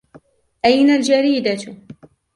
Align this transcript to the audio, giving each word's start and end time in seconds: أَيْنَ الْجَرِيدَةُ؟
أَيْنَ 0.65 0.89
الْجَرِيدَةُ؟ 0.89 1.57